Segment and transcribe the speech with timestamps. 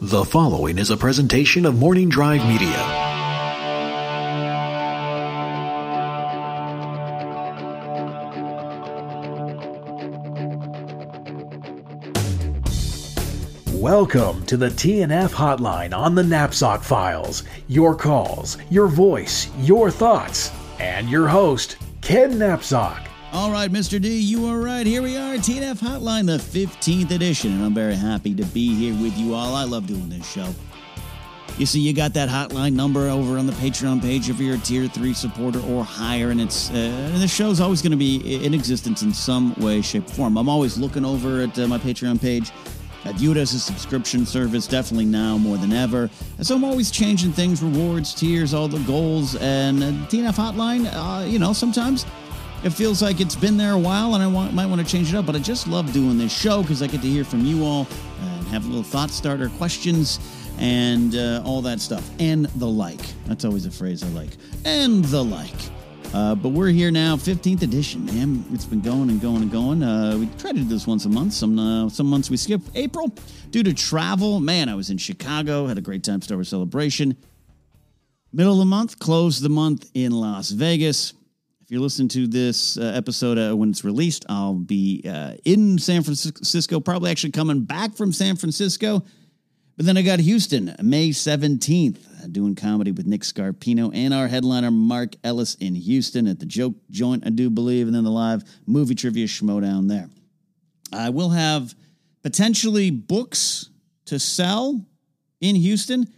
[0.00, 2.68] The following is a presentation of Morning Drive Media.
[13.74, 17.42] Welcome to the TNF hotline on the Napzok Files.
[17.66, 23.07] Your calls, your voice, your thoughts, and your host, Ken Napzok.
[23.30, 24.00] All right, Mr.
[24.00, 24.86] D, you are right.
[24.86, 28.94] Here we are, TNF Hotline, the 15th edition, and I'm very happy to be here
[29.02, 29.54] with you all.
[29.54, 30.48] I love doing this show.
[31.58, 34.58] You see, you got that hotline number over on the Patreon page if you're a
[34.58, 38.42] tier three supporter or higher, and it's uh, and the show's always going to be
[38.42, 40.38] in existence in some way, shape, or form.
[40.38, 42.50] I'm always looking over at uh, my Patreon page.
[43.04, 46.08] I view it as a subscription service, definitely now more than ever.
[46.38, 50.88] And so I'm always changing things, rewards, tiers, all the goals, and uh, TNF Hotline.
[50.92, 52.06] Uh, you know, sometimes
[52.64, 55.12] it feels like it's been there a while, and I want, might want to change
[55.12, 55.26] it up.
[55.26, 57.86] But I just love doing this show because I get to hear from you all
[58.20, 60.18] and have little thought starter questions
[60.58, 63.00] and uh, all that stuff, and the like.
[63.26, 64.30] That's always a phrase I like,
[64.64, 65.54] and the like.
[66.14, 68.42] Uh, but we're here now, 15th edition, man.
[68.52, 69.82] It's been going and going and going.
[69.82, 71.34] Uh, we try to do this once a month.
[71.34, 73.14] Some uh, some months we skip April
[73.50, 74.40] due to travel.
[74.40, 77.16] Man, I was in Chicago, had a great time, Star Wars Celebration.
[78.32, 81.14] Middle of the month, closed the month in Las Vegas.
[81.68, 85.76] If you're listening to this uh, episode uh, when it's released, I'll be uh, in
[85.78, 89.04] San Francisco, probably actually coming back from San Francisco
[89.78, 94.72] but then I got Houston, May 17th, doing comedy with Nick Scarpino and our headliner,
[94.72, 98.42] Mark Ellis, in Houston at the Joke Joint, I do believe, and then the live
[98.66, 100.10] movie trivia Schmoedown there.
[100.92, 101.76] I will have
[102.24, 103.70] potentially books
[104.06, 104.84] to sell
[105.40, 106.12] in Houston.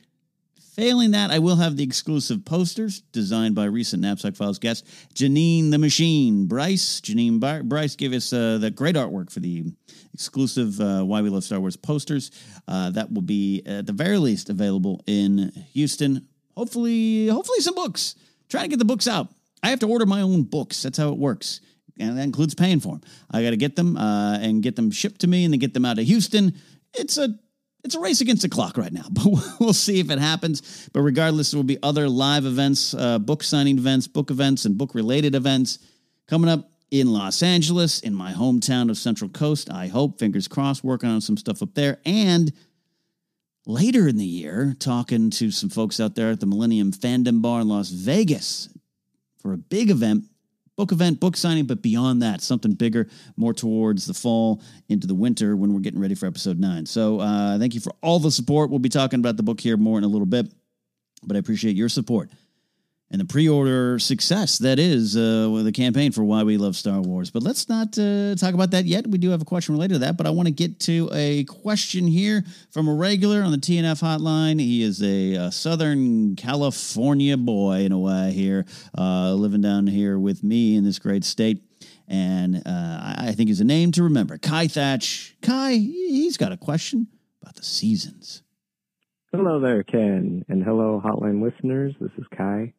[0.80, 5.70] Failing that, I will have the exclusive posters designed by recent Napzok Files guest Janine
[5.70, 7.02] the Machine Bryce.
[7.02, 9.74] Janine Bar- Bryce gave us uh, the great artwork for the
[10.14, 12.30] exclusive uh, Why We Love Star Wars posters.
[12.66, 16.26] Uh, that will be at the very least available in Houston.
[16.56, 18.14] Hopefully, hopefully some books.
[18.48, 19.28] Trying to get the books out.
[19.62, 20.82] I have to order my own books.
[20.82, 21.60] That's how it works,
[21.98, 23.02] and that includes paying for them.
[23.30, 25.74] I got to get them uh, and get them shipped to me, and then get
[25.74, 26.54] them out of Houston.
[26.94, 27.38] It's a
[27.84, 29.26] it's a race against the clock right now, but
[29.58, 30.88] we'll see if it happens.
[30.92, 34.76] But regardless, there will be other live events, uh, book signing events, book events, and
[34.76, 35.78] book related events
[36.28, 39.70] coming up in Los Angeles, in my hometown of Central Coast.
[39.70, 41.98] I hope, fingers crossed, working on some stuff up there.
[42.04, 42.52] And
[43.64, 47.60] later in the year, talking to some folks out there at the Millennium Fandom Bar
[47.60, 48.68] in Las Vegas
[49.38, 50.24] for a big event
[50.76, 55.14] book event, book signing, but beyond that, something bigger, more towards the fall into the
[55.14, 56.86] winter when we're getting ready for episode nine.
[56.86, 58.70] So uh, thank you for all the support.
[58.70, 60.50] We'll be talking about the book here more in a little bit,
[61.22, 62.30] but I appreciate your support
[63.10, 67.30] and the pre-order success that is uh, the campaign for why we love Star Wars.
[67.30, 69.06] But let's not uh, talk about that yet.
[69.06, 71.44] We do have a question related to that, but I want to get to a
[71.44, 74.60] question here from a regular on the TNF hotline.
[74.60, 78.64] He is a, a Southern California boy in a way here,
[78.96, 81.62] uh, living down here with me in this great state.
[82.06, 84.38] And uh, I think he's a name to remember.
[84.38, 85.36] Kai Thatch.
[85.42, 87.08] Kai, he's got a question
[87.42, 88.42] about the seasons.
[89.32, 91.94] Hello there, Ken, and hello, hotline listeners.
[92.00, 92.74] This is Kai.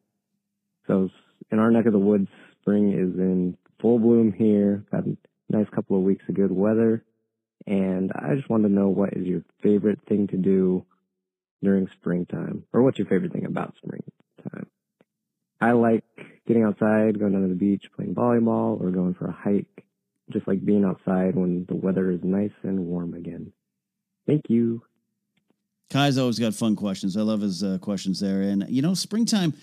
[0.92, 1.10] So
[1.52, 2.28] in our neck of the woods,
[2.60, 4.84] spring is in full bloom here.
[4.92, 5.16] Got a
[5.50, 7.04] nice couple of weeks of good weather.
[7.66, 10.86] And I just wanted to know what is your favorite thing to do
[11.64, 12.64] during springtime?
[12.74, 14.68] Or what's your favorite thing about springtime?
[15.62, 16.04] I like
[16.46, 19.86] getting outside, going down to the beach, playing volleyball, or going for a hike.
[20.32, 23.54] Just like being outside when the weather is nice and warm again.
[24.28, 24.82] Thank you.
[25.90, 27.16] Kai's always got fun questions.
[27.16, 28.42] I love his uh, questions there.
[28.42, 29.54] And, you know, springtime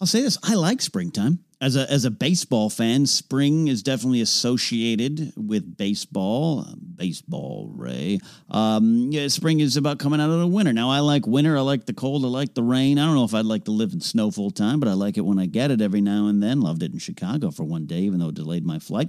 [0.00, 1.40] I'll say this: I like springtime.
[1.60, 6.66] As a as a baseball fan, spring is definitely associated with baseball.
[6.96, 8.18] Baseball, Ray.
[8.48, 10.72] Um, yeah, spring is about coming out of the winter.
[10.72, 11.58] Now, I like winter.
[11.58, 12.24] I like the cold.
[12.24, 12.98] I like the rain.
[12.98, 15.18] I don't know if I'd like to live in snow full time, but I like
[15.18, 16.62] it when I get it every now and then.
[16.62, 19.08] Loved it in Chicago for one day, even though it delayed my flight.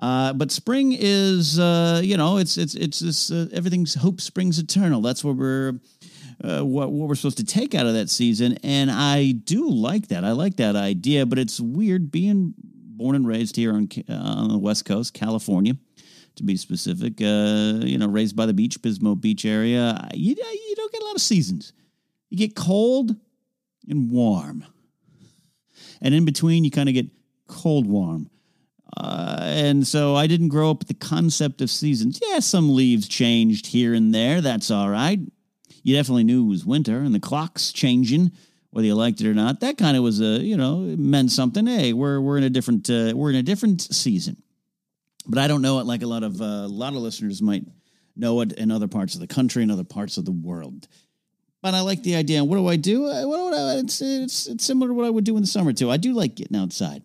[0.00, 4.58] Uh, but spring is, uh, you know, it's it's it's this uh, everything's hope springs
[4.58, 5.00] eternal.
[5.00, 5.80] That's where we're
[6.42, 8.56] uh, what, what we're supposed to take out of that season.
[8.62, 10.24] And I do like that.
[10.24, 14.48] I like that idea, but it's weird being born and raised here on, uh, on
[14.48, 15.74] the West Coast, California,
[16.36, 17.20] to be specific.
[17.20, 20.08] Uh, you know, raised by the beach, Pismo Beach area.
[20.14, 21.72] You, you don't get a lot of seasons.
[22.30, 23.14] You get cold
[23.88, 24.64] and warm.
[26.00, 27.06] And in between, you kind of get
[27.48, 28.30] cold warm.
[28.96, 32.18] Uh, and so I didn't grow up with the concept of seasons.
[32.22, 34.40] Yeah, some leaves changed here and there.
[34.40, 35.20] That's all right
[35.82, 38.32] you definitely knew it was winter and the clock's changing,
[38.70, 39.60] whether you liked it or not.
[39.60, 41.66] That kind of was a you know meant something.
[41.66, 44.42] Hey, we're we're in a different uh, we're in a different season.
[45.26, 47.64] But I don't know it like a lot of uh, a lot of listeners might
[48.16, 50.88] know it in other parts of the country and other parts of the world.
[51.62, 52.42] But I like the idea.
[52.42, 53.06] What do I do?
[53.06, 55.90] Uh, what it's, it's, it's similar to what I would do in the summer, too.
[55.90, 57.02] I do like getting outside.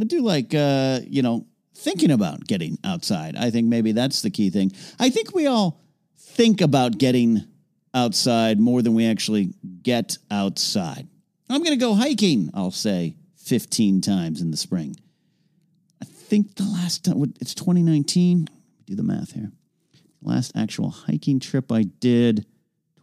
[0.00, 3.36] I do like, uh, you know, thinking about getting outside.
[3.36, 4.72] I think maybe that's the key thing.
[4.98, 5.82] I think we all
[6.16, 7.46] think about getting
[7.94, 11.06] outside more than we actually get outside.
[11.48, 14.96] I'm going to go hiking, I'll say 15 times in the spring.
[16.02, 18.48] I think the last time, it's 2019.
[18.86, 19.52] Do the math here.
[20.22, 22.38] Last actual hiking trip I did,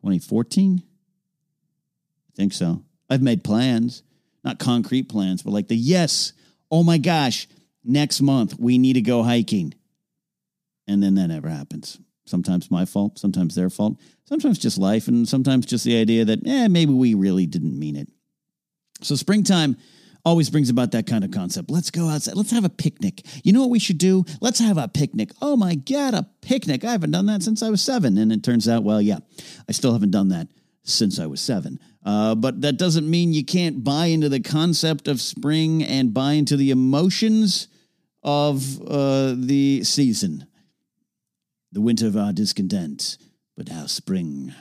[0.01, 0.83] 2014.
[0.83, 2.83] I think so.
[3.09, 4.03] I've made plans,
[4.43, 6.33] not concrete plans, but like the yes,
[6.69, 7.47] oh my gosh,
[7.83, 9.73] next month we need to go hiking.
[10.87, 11.99] And then that never happens.
[12.25, 13.97] Sometimes my fault, sometimes their fault,
[14.31, 17.97] sometimes just life, and sometimes just the idea that, eh, maybe we really didn't mean
[17.97, 18.07] it.
[19.01, 19.75] So springtime
[20.23, 21.69] always brings about that kind of concept.
[21.69, 22.35] Let's go outside.
[22.35, 23.25] Let's have a picnic.
[23.43, 24.23] You know what we should do?
[24.39, 25.31] Let's have a picnic.
[25.41, 26.85] Oh my God, a picnic.
[26.85, 28.17] I haven't done that since I was seven.
[28.17, 29.19] And it turns out, well, yeah,
[29.67, 30.47] I still haven't done that
[30.83, 31.77] since I was seven.
[32.05, 36.33] Uh, but that doesn't mean you can't buy into the concept of spring and buy
[36.33, 37.67] into the emotions
[38.23, 40.47] of uh, the season.
[41.73, 43.17] The winter of our discontent,
[43.63, 44.55] but now spring.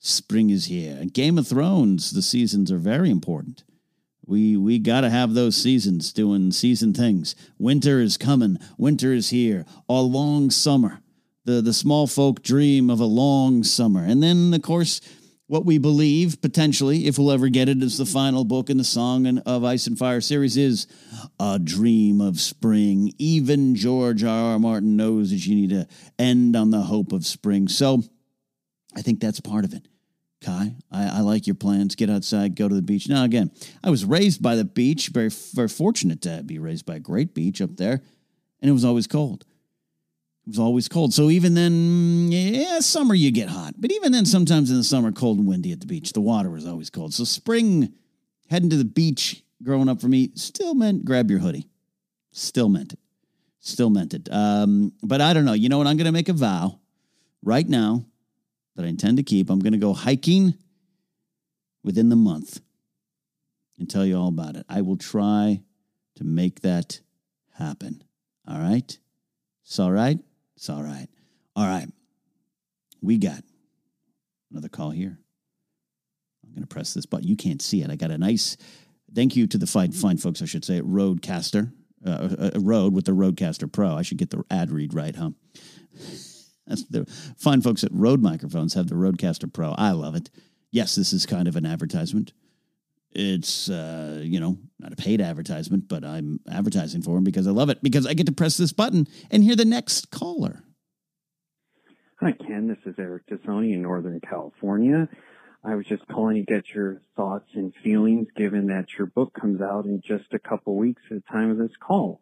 [0.00, 0.98] Spring is here.
[1.00, 3.64] And Game of Thrones, the seasons are very important.
[4.26, 7.34] We we got to have those seasons doing season things.
[7.58, 8.58] Winter is coming.
[8.76, 9.64] Winter is here.
[9.88, 11.00] A long summer.
[11.46, 14.04] The the small folk dream of a long summer.
[14.04, 15.00] And then of course
[15.46, 18.84] what we believe potentially if we'll ever get it is the final book in the
[18.84, 20.86] Song and of Ice and Fire series is
[21.38, 23.12] A Dream of Spring.
[23.18, 24.52] Even George R.
[24.52, 24.58] R.
[24.58, 25.86] Martin knows that you need to
[26.18, 27.68] end on the hope of spring.
[27.68, 28.02] So
[28.96, 29.86] I think that's part of it.
[30.40, 31.94] Kai, I, I, like your plans.
[31.94, 33.08] Get outside, go to the beach.
[33.08, 33.50] Now, again,
[33.82, 37.34] I was raised by the beach, very, very fortunate to be raised by a great
[37.34, 38.02] beach up there,
[38.60, 39.46] and it was always cold.
[40.46, 41.14] It was always cold.
[41.14, 43.74] So even then, yeah, summer you get hot.
[43.78, 46.12] But even then, sometimes in the summer, cold and windy at the beach.
[46.12, 47.14] The water was always cold.
[47.14, 47.94] So spring,
[48.50, 51.68] heading to the beach growing up for me, still meant grab your hoodie.
[52.32, 52.98] Still meant it.
[53.60, 54.28] Still meant it.
[54.30, 55.54] Um, but I don't know.
[55.54, 55.86] You know what?
[55.86, 56.78] I'm going to make a vow
[57.42, 58.04] right now
[58.76, 59.50] that I intend to keep.
[59.50, 60.54] I'm going to go hiking
[61.82, 62.60] within the month
[63.78, 64.64] and tell you all about it.
[64.68, 65.62] I will try
[66.16, 67.00] to make that
[67.54, 68.02] happen.
[68.48, 68.98] All right?
[69.64, 70.18] It's all right?
[70.56, 71.08] It's all right.
[71.56, 71.88] All right.
[73.00, 73.42] We got
[74.50, 75.18] another call here.
[76.44, 77.28] I'm going to press this button.
[77.28, 77.90] You can't see it.
[77.90, 78.56] I got a nice
[79.14, 81.72] thank you to the fine, fine folks, I should say, at Rodecaster,
[82.06, 83.94] uh, a, a Rode with the Rodecaster Pro.
[83.94, 85.30] I should get the ad read right, huh?
[86.66, 87.04] That's the
[87.36, 89.72] fine folks at Rode Microphones have the Rodecaster Pro.
[89.72, 90.30] I love it.
[90.70, 92.32] Yes, this is kind of an advertisement.
[93.12, 97.52] It's uh, you know not a paid advertisement, but I'm advertising for them because I
[97.52, 100.64] love it because I get to press this button and hear the next caller.
[102.20, 105.08] Hi Ken, this is Eric Tassoni in Northern California.
[105.62, 109.62] I was just calling to get your thoughts and feelings, given that your book comes
[109.62, 112.20] out in just a couple weeks at the time of this call.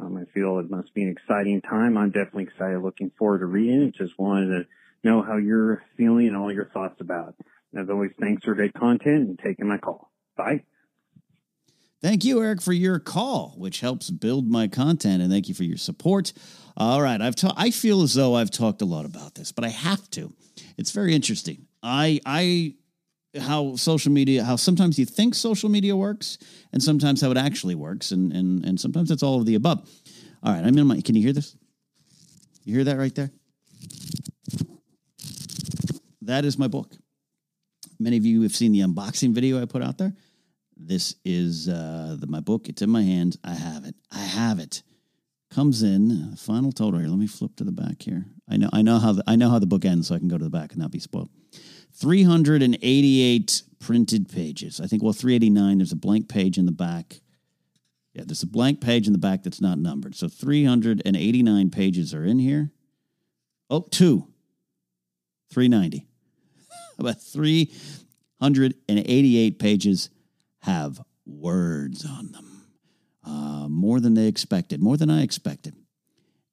[0.00, 1.96] Um, I feel it must be an exciting time.
[1.96, 3.94] I'm definitely excited, looking forward to reading it.
[3.94, 4.66] Just wanted to
[5.04, 7.46] know how you're feeling and all your thoughts about it.
[7.78, 10.10] As always, thanks for great content and taking my call.
[10.36, 10.64] Bye.
[12.02, 15.64] Thank you, Eric, for your call, which helps build my content, and thank you for
[15.64, 16.32] your support.
[16.76, 19.64] All right, I've ta- I feel as though I've talked a lot about this, but
[19.64, 20.32] I have to.
[20.78, 21.66] It's very interesting.
[21.82, 22.76] I I
[23.38, 26.38] how social media how sometimes you think social media works
[26.72, 28.10] and sometimes how it actually works.
[28.10, 29.88] And and and sometimes it's all of the above.
[30.42, 31.56] All right i'm in my can you hear this?
[32.64, 33.30] You hear that right there?
[36.22, 36.94] That is my book.
[37.98, 40.12] Many of you have seen the unboxing video i put out there.
[40.76, 42.68] This is uh the, my book.
[42.68, 43.94] It's in my hands i have it.
[44.10, 44.82] I have it.
[45.52, 47.00] Comes in final total.
[47.00, 48.24] Here let me flip to the back here.
[48.48, 50.28] I know i know how the, i know how the book ends so i can
[50.28, 51.30] go to the back and not be spoiled
[52.00, 54.80] 388 printed pages.
[54.80, 57.20] I think, well, 389, there's a blank page in the back.
[58.14, 60.14] Yeah, there's a blank page in the back that's not numbered.
[60.14, 62.70] So 389 pages are in here.
[63.68, 64.28] Oh, two.
[65.52, 66.06] 390.
[66.98, 70.08] About 388 pages
[70.60, 72.46] have words on them.
[73.24, 75.74] Uh, more than they expected, more than I expected.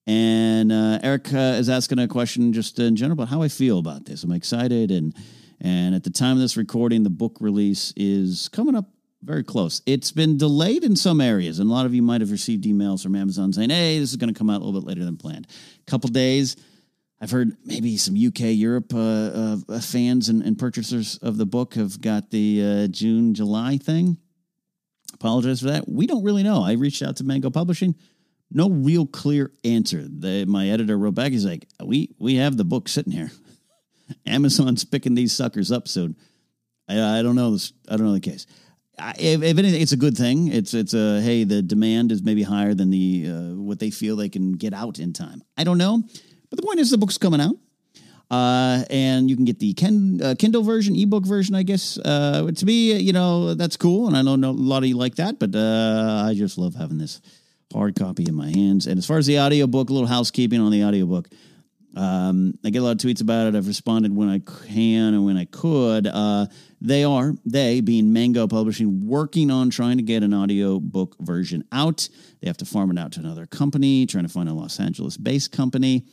[0.08, 3.78] And uh, Eric uh, is asking a question just in general about how I feel
[3.78, 4.24] about this.
[4.24, 5.14] I'm excited, and
[5.60, 8.86] and at the time of this recording, the book release is coming up
[9.22, 9.82] very close.
[9.86, 13.04] It's been delayed in some areas, and a lot of you might have received emails
[13.04, 15.18] from Amazon saying, "Hey, this is going to come out a little bit later than
[15.18, 15.46] planned."
[15.86, 16.56] A couple days.
[17.20, 21.74] I've heard maybe some UK, Europe uh, uh, fans and, and, purchasers of the book
[21.74, 24.18] have got the uh, June, July thing.
[25.16, 25.90] Apologize for that.
[25.90, 26.62] We don't really know.
[26.62, 27.96] I reached out to Mango Publishing
[28.52, 30.06] no real clear answer.
[30.08, 31.32] The, my editor wrote back.
[31.32, 33.32] He's like, "We we have the book sitting here.
[34.26, 36.16] Amazon's picking these suckers up soon."
[36.90, 37.52] I, I don't know.
[37.52, 38.46] This, I don't know the case.
[39.00, 40.48] I, if, if, anything, it's a good thing.
[40.48, 44.16] It's it's a hey, the demand is maybe higher than the uh, what they feel
[44.16, 45.44] they can get out in time.
[45.58, 46.02] I don't know,
[46.50, 47.56] but the point is the book's coming out.
[48.30, 51.98] Uh, and you can get the Ken, uh, Kindle version, ebook version, I guess.
[51.98, 54.08] Uh, to me, you know, that's cool.
[54.08, 56.98] And I know a lot of you like that, but uh, I just love having
[56.98, 57.22] this
[57.74, 58.88] hard copy in my hands.
[58.88, 61.28] And as far as the audiobook, a little housekeeping on the audiobook.
[61.96, 63.56] Um, I get a lot of tweets about it.
[63.56, 66.06] I've responded when I can and when I could.
[66.06, 66.46] Uh,
[66.80, 72.08] they are, they being Mango Publishing, working on trying to get an audiobook version out.
[72.40, 75.18] They have to farm it out to another company, trying to find a Los Angeles
[75.18, 76.06] based company.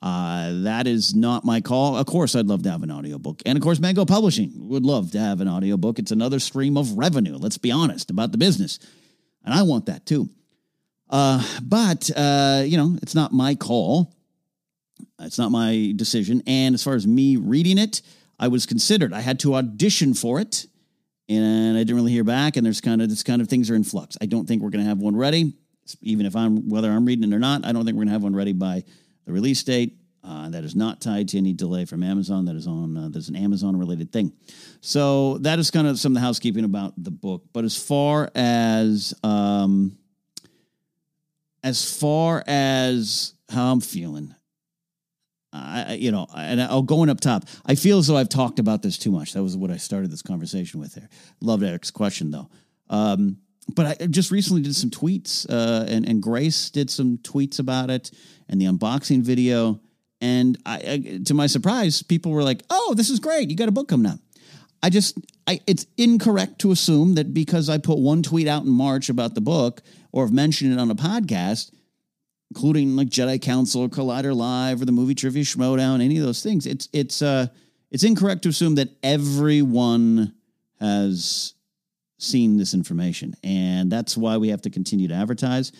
[0.00, 1.96] Uh, that is not my call.
[1.96, 3.42] Of course, I'd love to have an audiobook.
[3.44, 5.98] And of course, Mango Publishing would love to have an audiobook.
[5.98, 7.36] It's another stream of revenue.
[7.36, 8.78] Let's be honest about the business.
[9.44, 10.28] And I want that too.
[11.12, 14.14] Uh, but, uh, you know, it's not my call.
[15.20, 16.42] It's not my decision.
[16.46, 18.00] And as far as me reading it,
[18.40, 19.12] I was considered.
[19.12, 20.66] I had to audition for it,
[21.28, 22.56] and I didn't really hear back.
[22.56, 24.16] And there's kind of this kind of things are in flux.
[24.20, 25.52] I don't think we're going to have one ready,
[26.00, 27.64] even if I'm whether I'm reading it or not.
[27.64, 28.82] I don't think we're going to have one ready by
[29.26, 29.98] the release date.
[30.24, 32.44] Uh, that is not tied to any delay from Amazon.
[32.46, 34.32] That is on uh, that's an Amazon related thing.
[34.80, 37.42] So that is kind of some of the housekeeping about the book.
[37.52, 39.98] But as far as um,
[41.62, 44.34] as far as how I'm feeling,
[45.52, 47.44] I, you know, and I'll going up top.
[47.66, 49.34] I feel as though I've talked about this too much.
[49.34, 50.94] That was what I started this conversation with.
[50.94, 51.08] There,
[51.40, 52.48] loved Eric's question though.
[52.88, 53.38] Um,
[53.74, 57.90] but I just recently did some tweets, uh, and and Grace did some tweets about
[57.90, 58.10] it,
[58.48, 59.80] and the unboxing video.
[60.20, 63.50] And I, I, to my surprise, people were like, "Oh, this is great!
[63.50, 64.18] You got a book coming out."
[64.82, 68.70] I just, I, it's incorrect to assume that because I put one tweet out in
[68.70, 71.70] March about the book or have mentioned it on a podcast,
[72.50, 76.42] including like Jedi Council or Collider Live or the movie Trivia Schmoedown, any of those
[76.42, 77.46] things, it's it's uh
[77.90, 80.34] it's incorrect to assume that everyone
[80.80, 81.54] has
[82.18, 85.72] seen this information, and that's why we have to continue to advertise.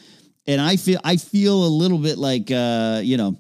[0.47, 3.39] And I feel I feel a little bit like uh, you know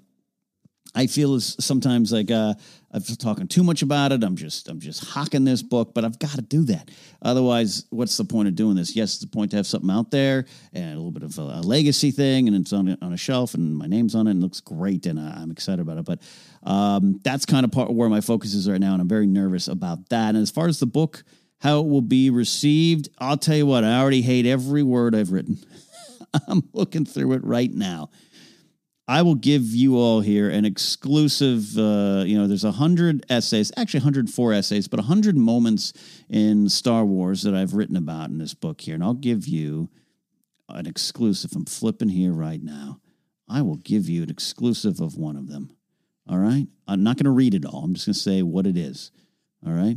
[0.94, 2.54] I feel sometimes like uh,
[2.92, 4.22] I'm talking too much about it.
[4.22, 6.90] I'm just I'm just hawking this book, but I've got to do that.
[7.22, 8.94] Otherwise, what's the point of doing this?
[8.94, 10.44] Yes, it's the point to have something out there
[10.74, 13.54] and a little bit of a, a legacy thing, and it's on on a shelf,
[13.54, 16.04] and my name's on it, and it looks great, and I, am excited about it.
[16.04, 16.20] But
[16.62, 19.68] um, that's kind of part where my focus is right now, and I'm very nervous
[19.68, 20.30] about that.
[20.30, 21.24] And as far as the book,
[21.60, 23.84] how it will be received, I'll tell you what.
[23.84, 25.58] I already hate every word I've written.
[26.48, 28.10] I'm looking through it right now.
[29.08, 31.76] I will give you all here an exclusive.
[31.76, 35.92] Uh, you know, there's hundred essays, actually 104 essays, but 100 moments
[36.28, 39.90] in Star Wars that I've written about in this book here, and I'll give you
[40.68, 41.52] an exclusive.
[41.54, 43.00] I'm flipping here right now.
[43.48, 45.76] I will give you an exclusive of one of them.
[46.28, 47.82] All right, I'm not going to read it all.
[47.82, 49.10] I'm just going to say what it is.
[49.66, 49.96] All right.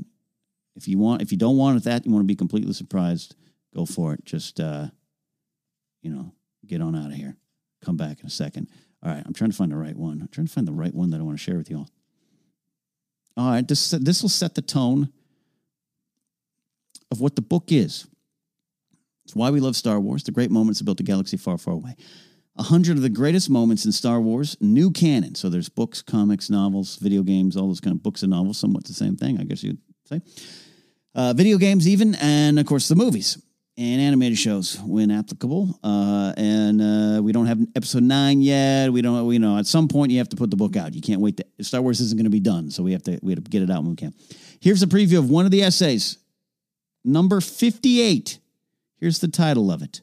[0.75, 3.35] If you want, if you don't want that, you want to be completely surprised,
[3.73, 4.25] go for it.
[4.25, 4.87] Just, uh,
[6.01, 6.33] you know,
[6.65, 7.37] get on out of here.
[7.83, 8.67] Come back in a second.
[9.05, 10.19] All right, I'm trying to find the right one.
[10.19, 11.89] I'm trying to find the right one that I want to share with you all.
[13.37, 15.09] All right, this this will set the tone
[17.11, 18.07] of what the book is.
[19.25, 21.75] It's why we love Star Wars, the great moments that built a galaxy far, far
[21.75, 21.95] away.
[22.57, 25.35] A hundred of the greatest moments in Star Wars, new canon.
[25.35, 28.85] So there's books, comics, novels, video games, all those kind of books and novels, somewhat
[28.85, 30.21] the same thing, I guess you'd say.
[31.13, 33.37] Uh, video games, even, and of course the movies
[33.77, 35.79] and animated shows when applicable.
[35.83, 38.91] Uh, and uh, we don't have episode nine yet.
[38.91, 40.93] We don't, you know, at some point you have to put the book out.
[40.93, 41.37] You can't wait.
[41.37, 43.49] To, Star Wars isn't going to be done, so we have to we have to
[43.49, 44.13] get it out when we can.
[44.59, 46.17] Here's a preview of one of the essays,
[47.03, 48.39] number fifty-eight.
[48.97, 50.01] Here's the title of it: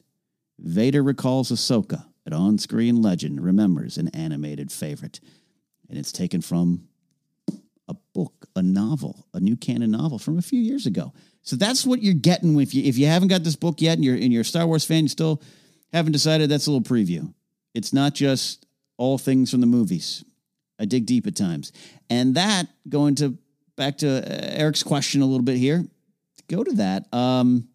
[0.59, 2.05] Vader recalls Ahsoka.
[2.25, 5.19] An on-screen legend remembers an animated favorite,
[5.89, 6.87] and it's taken from
[7.87, 11.13] a book, a novel, a new canon novel from a few years ago.
[11.41, 14.05] So that's what you're getting if you if you haven't got this book yet and
[14.05, 15.41] you're and you're a Star Wars fan, you still
[15.91, 16.49] haven't decided.
[16.49, 17.33] That's a little preview.
[17.73, 18.65] It's not just
[18.97, 20.23] all things from the movies.
[20.79, 21.71] I dig deep at times,
[22.09, 23.37] and that going to
[23.75, 25.85] back to uh, Eric's question a little bit here.
[26.47, 27.13] Go to that.
[27.13, 27.67] Um,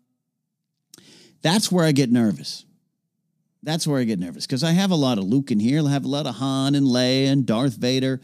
[1.43, 2.65] that's where I get nervous.
[3.63, 5.85] That's where I get nervous because I have a lot of Luke in here.
[5.85, 8.21] I have a lot of Han and Leia and Darth Vader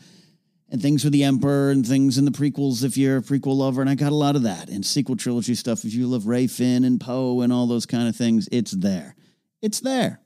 [0.74, 3.80] and things with the Emperor and things in the prequels if you're a prequel lover.
[3.80, 5.84] And I got a lot of that and sequel trilogy stuff.
[5.84, 9.14] If you love Rey Finn and Poe and all those kind of things, it's there.
[9.62, 10.20] It's there.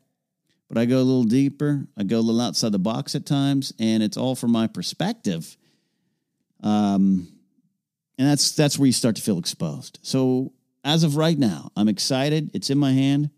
[0.71, 1.87] But I go a little deeper.
[1.99, 5.55] I go a little outside the box at times, and it's all from my perspective.
[6.63, 7.29] Um,
[8.17, 9.99] and that's that's where you start to feel exposed.
[10.01, 12.53] So as of right now, I'm excited.
[12.55, 13.29] It's in my hand.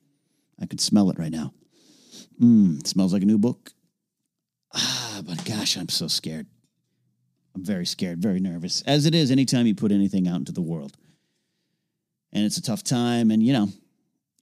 [0.61, 1.55] I could smell it right now.
[2.41, 3.73] Mm, smells like a new book.
[4.73, 6.47] Ah, but gosh, I'm so scared.
[7.55, 10.63] I'm very scared, very nervous, as it is anytime you put anything out into the
[10.63, 10.97] world.
[12.33, 13.31] And it's a tough time.
[13.31, 13.69] And, you know,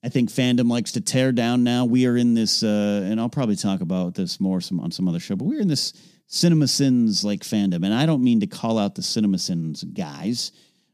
[0.05, 1.85] I think fandom likes to tear down now.
[1.85, 5.09] We are in this, uh, and I'll probably talk about this more some, on some
[5.09, 5.93] other show, but we're in this
[6.27, 7.85] cinema sins like fandom.
[7.85, 10.53] And I don't mean to call out the cinema sins guys.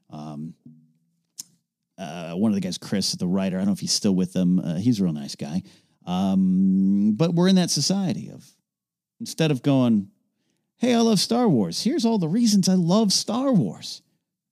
[0.08, 0.54] Um,
[1.98, 4.32] uh, one of the guys, Chris, the writer, I don't know if he's still with
[4.32, 4.58] them.
[4.58, 5.62] Uh, he's a real nice guy.
[6.06, 8.48] Um, but we're in that society of
[9.20, 10.10] instead of going,
[10.78, 14.02] hey, I love Star Wars, here's all the reasons I love Star Wars.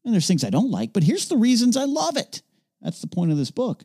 [0.05, 2.43] And there's things I don't like, but here's the reasons I love it.
[2.81, 3.85] That's the point of this book.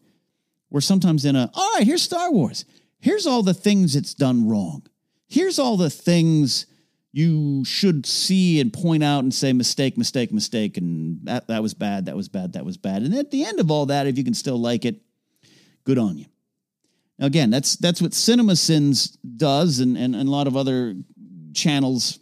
[0.70, 2.66] We're sometimes in a, all right, here's Star Wars.
[3.00, 4.88] Here's all the things it's done wrong.
[5.28, 6.66] Here's all the things
[7.14, 11.74] you should see and point out and say mistake, mistake, mistake, and that, that was
[11.74, 13.04] bad, that was bad, that was bad.
[13.04, 15.02] And at the end of all that, if you can still like it,
[15.84, 16.26] good on you.
[17.18, 20.96] Now, again, that's that's what Cinema Sins does, and, and, and a lot of other
[21.54, 22.20] channels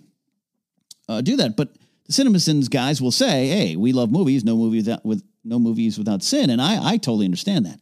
[1.08, 1.56] uh, do that.
[1.56, 4.44] But the Cinema Sins guys will say, "Hey, we love movies.
[4.44, 7.80] No movie without with no movies without sin," and I I totally understand that.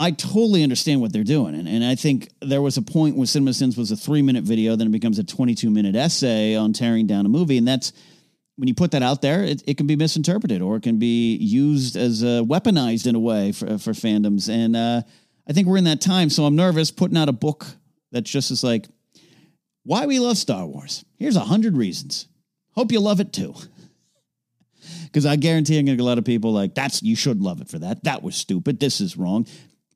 [0.00, 1.56] I totally understand what they're doing.
[1.56, 4.44] And, and I think there was a point where Cinema Sins was a three minute
[4.44, 7.58] video, then it becomes a 22 minute essay on tearing down a movie.
[7.58, 7.92] And that's
[8.56, 11.36] when you put that out there, it, it can be misinterpreted or it can be
[11.36, 14.48] used as uh, weaponized in a way for, for fandoms.
[14.48, 15.02] And uh,
[15.48, 16.30] I think we're in that time.
[16.30, 17.66] So I'm nervous putting out a book
[18.12, 18.86] that's just as like,
[19.88, 21.02] why we love Star Wars.
[21.16, 22.28] Here's a hundred reasons.
[22.72, 23.54] Hope you love it too.
[25.04, 27.40] Because I guarantee I'm going to get a lot of people like, that's, you should
[27.40, 28.04] love it for that.
[28.04, 28.78] That was stupid.
[28.78, 29.46] This is wrong.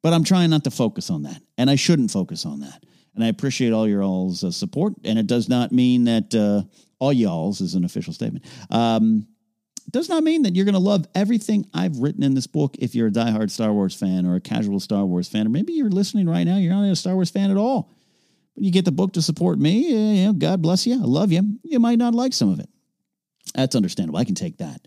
[0.02, 2.82] But I'm trying not to focus on that, and I shouldn't focus on that.
[3.14, 4.94] And I appreciate all your all's uh, support.
[5.04, 6.62] And it does not mean that uh,
[6.98, 8.44] all y'all's is an official statement.
[8.70, 9.26] Um,
[9.90, 12.94] does not mean that you're going to love everything I've written in this book if
[12.94, 15.90] you're a diehard Star Wars fan or a casual Star Wars fan, or maybe you're
[15.90, 17.90] listening right now, you're not a Star Wars fan at all.
[18.54, 19.86] But you get the book to support me.
[19.88, 20.94] Eh, you know, God bless you.
[20.94, 21.58] I love you.
[21.62, 22.68] You might not like some of it.
[23.54, 24.18] That's understandable.
[24.18, 24.86] I can take that.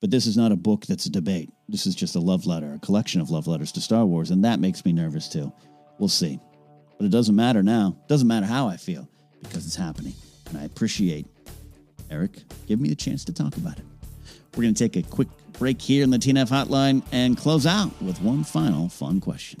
[0.00, 1.50] But this is not a book that's a debate.
[1.68, 4.44] This is just a love letter, a collection of love letters to Star Wars, and
[4.44, 5.52] that makes me nervous too.
[5.98, 6.40] We'll see.
[6.98, 7.96] But it doesn't matter now.
[8.02, 9.08] It doesn't matter how I feel
[9.42, 10.14] because it's happening.
[10.48, 11.26] And I appreciate
[12.10, 12.32] Eric
[12.66, 13.84] giving me the chance to talk about it.
[14.54, 18.00] We're going to take a quick break here in the TNF hotline and close out
[18.02, 19.60] with one final fun question.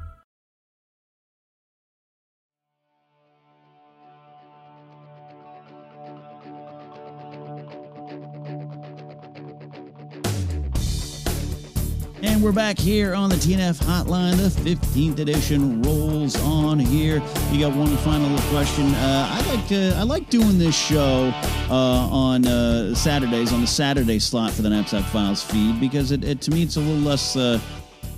[12.23, 14.37] And we're back here on the TNF Hotline.
[14.37, 17.15] The 15th edition rolls on here.
[17.51, 18.93] You got one final question.
[18.93, 21.33] Uh, I like to, I like doing this show
[21.71, 21.73] uh,
[22.11, 26.41] on uh, Saturdays on the Saturday slot for the Napzok Files feed because it, it
[26.41, 27.59] to me it's a little less uh,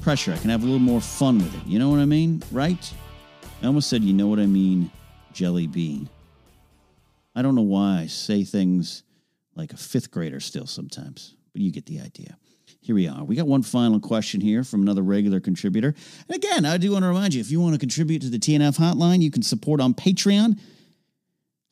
[0.02, 0.34] pressure.
[0.34, 1.66] I can have a little more fun with it.
[1.66, 2.94] You know what I mean, right?
[3.62, 4.92] I almost said, you know what I mean,
[5.32, 6.10] jelly bean.
[7.36, 9.04] I don't know why I say things
[9.56, 12.38] like a fifth grader still sometimes, but you get the idea
[12.84, 13.24] here we are.
[13.24, 15.96] We got one final question here from another regular contributor.
[16.28, 18.38] And again, I do want to remind you if you want to contribute to the
[18.38, 20.60] TNF hotline, you can support on Patreon.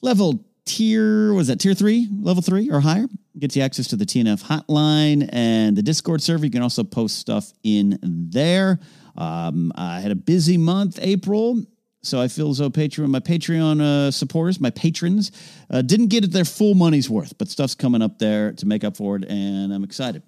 [0.02, 3.08] Level tier, was that tier three, level three or higher?
[3.38, 6.45] Gets you access to the TNF hotline and the Discord server.
[6.45, 8.80] You can also post stuff in there.
[9.17, 11.62] Um, I had a busy month, April.
[12.04, 15.32] So I feel as though Patreon, my Patreon uh, supporters, my patrons,
[15.69, 18.97] uh, didn't get their full money's worth, but stuff's coming up there to make up
[18.97, 20.24] for it, and I'm excited.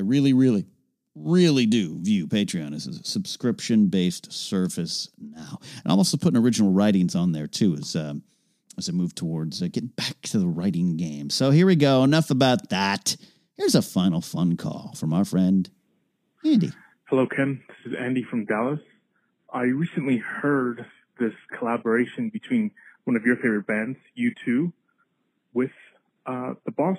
[0.00, 0.64] I really, really,
[1.14, 5.58] really do view Patreon as a subscription based service now.
[5.60, 8.22] And I'm also putting original writings on there too as, um,
[8.78, 11.28] as I move towards uh, getting back to the writing game.
[11.28, 12.02] So here we go.
[12.02, 13.14] Enough about that.
[13.58, 15.68] Here's a final fun call from our friend
[16.46, 16.72] Andy.
[17.04, 17.62] Hello, Ken.
[17.68, 18.80] This is Andy from Dallas.
[19.52, 20.86] I recently heard
[21.18, 22.70] this collaboration between
[23.04, 24.72] one of your favorite bands, U2,
[25.52, 25.72] with
[26.24, 26.96] uh, the boss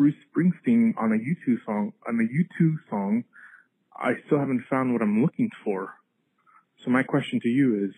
[0.00, 3.22] Bruce Springsteen on a U2 song on a U2 song
[3.94, 5.92] I still haven't found what I'm looking for.
[6.82, 7.94] So my question to you is,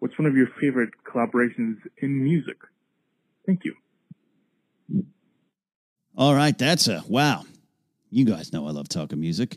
[0.00, 2.58] what's one of your favorite collaborations in music?
[3.46, 3.74] Thank you.
[6.18, 7.44] All right, that's a wow.
[8.10, 9.56] You guys know I love talking music.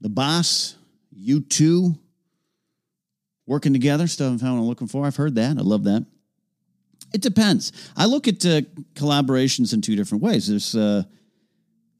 [0.00, 0.76] The boss,
[1.20, 1.98] U2
[3.44, 5.04] working together, stuff I'm found I'm looking for.
[5.04, 5.58] I've heard that.
[5.58, 6.06] I love that.
[7.14, 7.72] It depends.
[7.96, 8.62] I look at uh,
[8.94, 10.48] collaborations in two different ways.
[10.48, 11.04] There's, uh,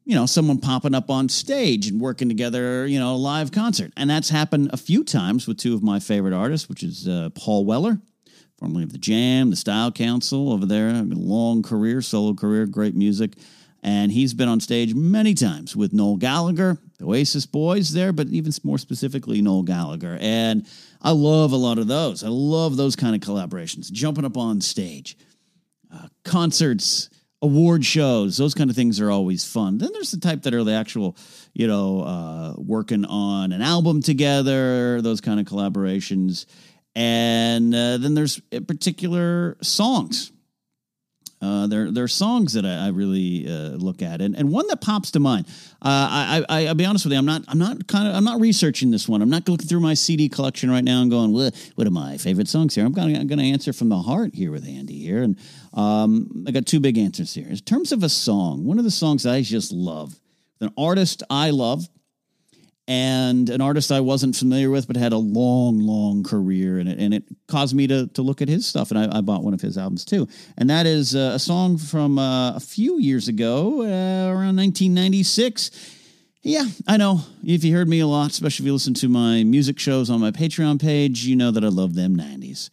[0.05, 3.93] you know, someone popping up on stage and working together, you know, a live concert.
[3.97, 7.31] And that's happened a few times with two of my favorite artists, which is uh,
[7.37, 8.01] Paul Weller,
[8.59, 13.35] formerly of The Jam, The Style Council over there, long career, solo career, great music.
[13.85, 18.29] And he's been on stage many times with Noel Gallagher, the Oasis Boys there, but
[18.29, 20.17] even more specifically, Noel Gallagher.
[20.23, 20.67] And
[21.03, 22.25] I love a lot of those.
[22.25, 25.19] I love those kind of collaborations, jumping up on stage,
[25.93, 27.11] uh, concerts,
[27.43, 29.77] award shows, those kind of things are always fun.
[29.77, 31.15] Then there's the type that are the actual,
[31.53, 36.47] you know, uh, working on an album together, those kind of collaborations.
[36.97, 40.33] And uh, then there's particular songs
[41.45, 44.67] uh, there, there are songs that I, I really uh, look at, and, and one
[44.69, 45.47] that pops to mind.
[45.83, 48.25] Uh, I, I, I'll be honest with you, I'm not, I'm not kind of, I'm
[48.25, 49.21] not researching this one.
[49.21, 52.17] I'm not looking through my CD collection right now and going, what, what are my
[52.17, 52.87] favorite songs here?
[52.87, 55.39] I'm going, I'm going to answer from the heart here with Andy here, and
[55.75, 57.47] um, I got two big answers here.
[57.47, 60.19] In terms of a song, one of the songs I just love,
[60.61, 61.87] an artist I love,
[62.87, 66.99] and an artist I wasn't familiar with, but had a long, long career in it.
[66.99, 68.91] And it caused me to, to look at his stuff.
[68.91, 70.29] And I, I bought one of his albums too.
[70.59, 75.71] And that is uh, a song from uh, a few years ago, uh, around 1996.
[76.43, 77.21] Yeah, I know.
[77.43, 80.21] If you heard me a lot, especially if you listen to my music shows on
[80.21, 82.69] my Patreon page, you know that I love them 90s.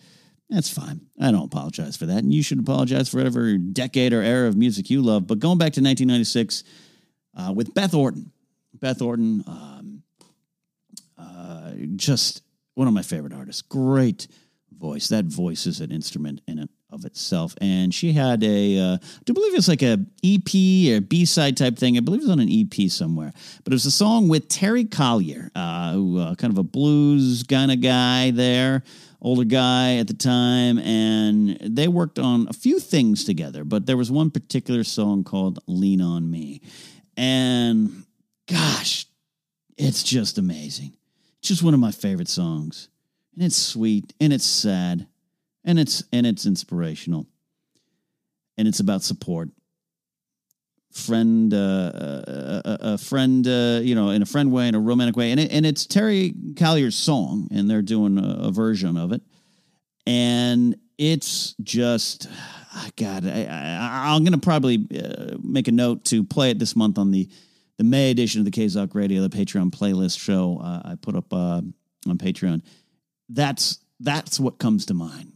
[0.50, 1.00] That's fine.
[1.21, 2.17] I don't apologize for that.
[2.17, 5.26] And you should apologize for whatever decade or era of music you love.
[5.26, 6.65] But going back to 1996
[7.38, 8.34] uh, with Beth Orton.
[8.74, 9.71] Beth Orton, um,
[12.06, 12.42] just
[12.76, 13.62] one of my favorite artists.
[13.62, 14.28] Great
[14.78, 15.08] voice.
[15.10, 17.56] That voice is an instrument in it of itself.
[17.62, 21.58] And she had a, uh, I do believe it's like a EP or B side
[21.58, 21.98] type thing.
[21.98, 23.32] I believe it was on an EP somewhere.
[23.64, 27.44] But it was a song with Terry Callier, uh, who uh, kind of a blues
[27.44, 28.84] kind of guy there,
[29.22, 33.64] older guy at the time, and they worked on a few things together.
[33.64, 36.62] But there was one particular song called "Lean on Me,"
[37.16, 38.04] and
[38.48, 39.06] gosh,
[39.78, 40.94] it's just amazing
[41.42, 42.90] just one of my favorite songs.
[43.36, 45.08] And it's sweet and it's sad
[45.64, 47.28] and it's and it's inspirational.
[48.58, 49.50] And it's about support.
[50.92, 54.80] Friend, uh, a, uh, a, friend, uh, you know, in a friend way, in a
[54.80, 58.98] romantic way, and it, and it's Terry Callier's song, and they're doing a, a version
[58.98, 59.22] of it,
[60.06, 62.28] and it's just,
[62.98, 66.98] God, I, I, I'm to probably uh, make a note to play it this month
[66.98, 67.30] on the
[67.82, 71.34] the May edition of the KZOC Radio, the Patreon playlist show uh, I put up
[71.34, 71.62] uh,
[72.08, 72.62] on Patreon.
[73.28, 75.34] That's that's what comes to mind.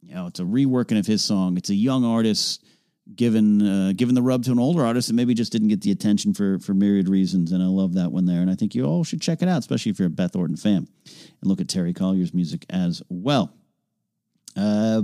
[0.00, 1.58] You know, it's a reworking of his song.
[1.58, 2.64] It's a young artist
[3.14, 5.90] given uh, given the rub to an older artist that maybe just didn't get the
[5.90, 7.52] attention for for myriad reasons.
[7.52, 8.40] And I love that one there.
[8.40, 10.56] And I think you all should check it out, especially if you're a Beth Orton
[10.56, 13.52] fan, and look at Terry Callier's music as well.
[14.56, 15.02] Uh,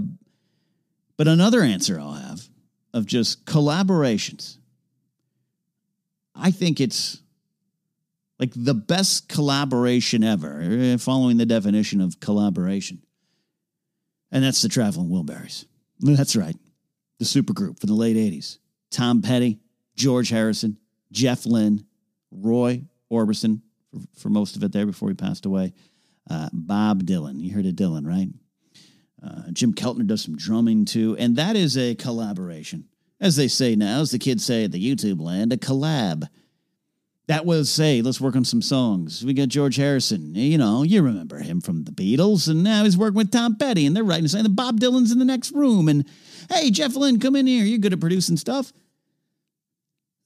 [1.19, 2.49] but another answer I'll have
[2.95, 4.57] of just collaborations
[6.35, 7.21] I think it's
[8.39, 13.03] like the best collaboration ever, eh, following the definition of collaboration.
[14.33, 15.67] And that's the Traveling Wilburys.
[16.01, 16.57] That's right.
[17.19, 18.59] The supergroup from the late 80s.
[18.91, 19.61] Tom Petty,
[19.95, 20.79] George Harrison,
[21.13, 21.87] Jeff Lynne,
[22.33, 23.61] Roy Orbison
[23.93, 25.73] for, for most of it there before he passed away.
[26.29, 27.41] Uh, Bob Dylan.
[27.41, 28.29] You heard of Dylan, right?
[29.23, 31.17] Uh, Jim Keltner does some drumming too.
[31.19, 32.89] And that is a collaboration
[33.25, 36.29] as they say now, as the kids say at the YouTube land, a collab.
[37.27, 39.25] That was, say, let's work on some songs.
[39.25, 40.35] We got George Harrison.
[40.35, 43.87] You know, you remember him from the Beatles, and now he's working with Tom Petty,
[43.87, 45.89] and they're writing saying that Bob Dylan's in the next room.
[45.89, 46.05] And
[46.51, 47.65] hey, Jeff Lynne, come in here.
[47.65, 48.75] You're good at producing stuff.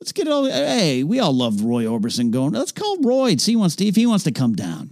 [0.01, 0.47] Let's get it all.
[0.47, 2.51] Hey, we all loved Roy Orbison going.
[2.51, 3.37] Let's call Roy.
[3.37, 4.91] See, he wants to, he wants to come down.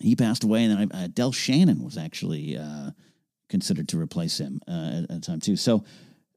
[0.00, 2.92] He passed away, and then uh, Del Shannon was actually uh,
[3.50, 5.56] considered to replace him uh, at the time too.
[5.56, 5.84] So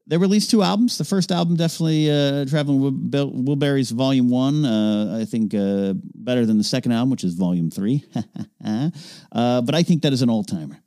[0.06, 0.98] they released two albums.
[0.98, 6.58] The first album, definitely uh, Traveling Wilburys Volume 1, uh, I think uh, better than
[6.58, 8.04] the second album, which is Volume 3.
[8.64, 10.78] uh, but I think that is an old timer.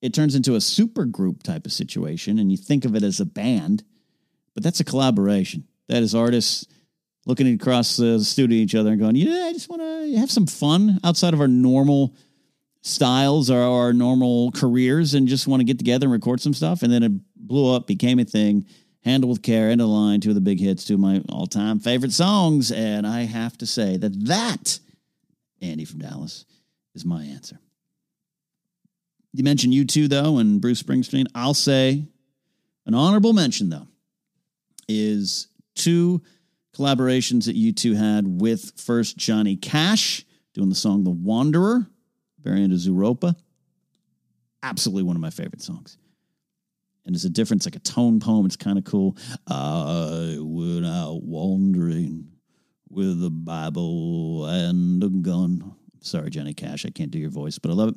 [0.00, 3.20] It turns into a super group type of situation, and you think of it as
[3.20, 3.82] a band,
[4.54, 5.66] but that's a collaboration.
[5.88, 6.66] That is artists
[7.26, 10.46] looking across the studio each other and going, Yeah, I just want to have some
[10.46, 12.14] fun outside of our normal
[12.84, 16.82] styles or our normal careers and just want to get together and record some stuff.
[16.82, 18.66] And then it blew up, became a thing,
[19.00, 21.22] Handle with Care, End of the Line, two of the big hits, two of my
[21.30, 22.70] all time favorite songs.
[22.70, 24.78] And I have to say that that,
[25.60, 26.44] Andy from Dallas,
[26.94, 27.58] is my answer.
[29.32, 31.26] You mentioned U2 though, and Bruce Springsteen.
[31.34, 32.06] I'll say
[32.86, 33.88] an honorable mention, though,
[34.88, 36.22] is two
[36.76, 41.88] collaborations that U2 had with first Johnny Cash doing the song The Wanderer,
[42.44, 43.34] variant of Zooropa.
[44.62, 45.98] Absolutely one of my favorite songs
[47.06, 48.46] and it's a difference, like a tone poem.
[48.46, 49.16] It's kind of cool.
[49.46, 52.28] I went out wandering
[52.88, 55.74] with a Bible and a gun.
[56.00, 57.94] Sorry, Johnny Cash, I can't do your voice, but I love it.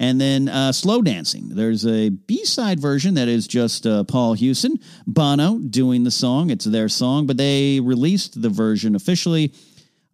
[0.00, 1.50] And then uh, Slow Dancing.
[1.50, 6.50] There's a B side version that is just uh, Paul Hewson, Bono doing the song.
[6.50, 9.54] It's their song, but they released the version officially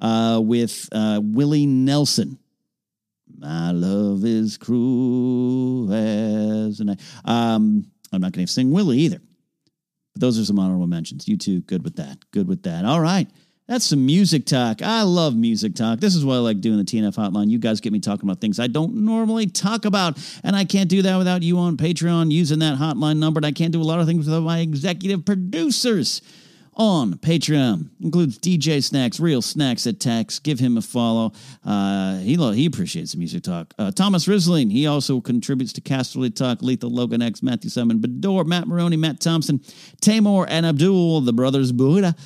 [0.00, 2.38] uh, with uh, Willie Nelson.
[3.40, 9.20] My love is cruel as a Um, I'm not going to sing Willie either.
[10.12, 11.26] But those are some honorable mentions.
[11.26, 12.18] You two, good with that.
[12.32, 12.84] Good with that.
[12.84, 13.26] All right.
[13.66, 14.82] That's some music talk.
[14.82, 16.00] I love music talk.
[16.00, 17.48] This is why I like doing the TNF hotline.
[17.48, 20.18] You guys get me talking about things I don't normally talk about.
[20.44, 23.38] And I can't do that without you on Patreon using that hotline number.
[23.38, 26.20] And I can't do a lot of things without my executive producers
[26.80, 27.90] on Patreon.
[28.00, 30.38] Includes DJ Snacks, Real Snacks Attacks.
[30.38, 31.32] Give him a follow.
[31.62, 33.74] Uh, he he appreciates the music talk.
[33.78, 38.46] Uh, Thomas Risling, he also contributes to Casterly Talk, Lethal Logan X, Matthew Simon, Bedore,
[38.46, 39.58] Matt Maroney, Matt Thompson,
[40.00, 42.16] Tamor, and Abdul, the brothers Buddha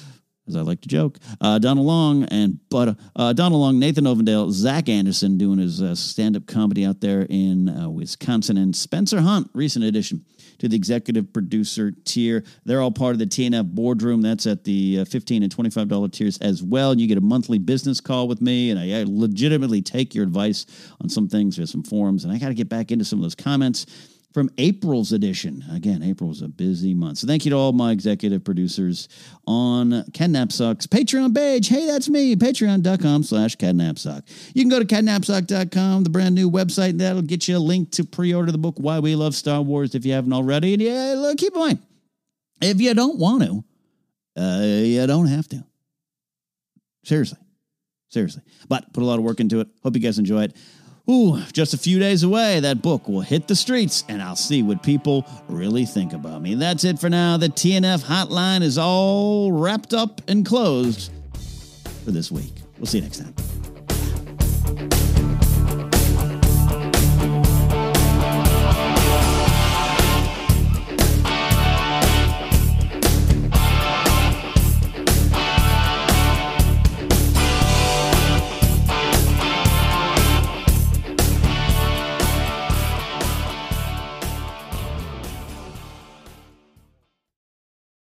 [0.46, 1.18] as I like to joke.
[1.40, 5.96] Uh, Donald Long and but uh, Donald Long, Nathan Ovendale, Zach Anderson doing his uh,
[5.96, 10.24] stand up comedy out there in uh, Wisconsin, and Spencer Hunt, recent addition
[10.58, 12.44] to the executive producer tier.
[12.64, 14.22] They're all part of the TNF boardroom.
[14.22, 16.92] That's at the uh, 15 and $25 tiers as well.
[16.92, 20.24] And you get a monthly business call with me, and I, I legitimately take your
[20.24, 20.66] advice
[21.00, 21.56] on some things.
[21.56, 23.86] There's some forums, and I got to get back into some of those comments
[24.34, 25.64] from April's edition.
[25.70, 27.18] Again, April was a busy month.
[27.18, 29.08] So thank you to all my executive producers
[29.46, 31.68] on Napzok's Patreon page.
[31.68, 34.24] Hey, that's me, patreon.com slash kennapzok.
[34.52, 37.92] You can go to kennapzok.com, the brand new website, and that'll get you a link
[37.92, 40.74] to pre-order the book Why We Love Star Wars if you haven't already.
[40.74, 41.78] And yeah, look, keep in mind,
[42.60, 43.64] if you don't want to,
[44.36, 45.64] uh, you don't have to.
[47.04, 47.38] Seriously.
[48.08, 48.42] Seriously.
[48.68, 49.68] But put a lot of work into it.
[49.84, 50.56] Hope you guys enjoy it.
[51.08, 54.62] Ooh, just a few days away, that book will hit the streets and I'll see
[54.62, 56.54] what people really think about me.
[56.54, 57.36] That's it for now.
[57.36, 61.12] The TNF hotline is all wrapped up and closed
[62.04, 62.54] for this week.
[62.78, 63.34] We'll see you next time.